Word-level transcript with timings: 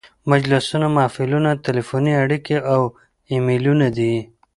مجلسونه، 0.31 0.87
محفلونه، 0.97 1.51
تلیفوني 1.65 2.13
اړیکې 2.23 2.57
او 2.73 2.81
ایمیلونه 3.31 3.87
دي. 3.97 4.13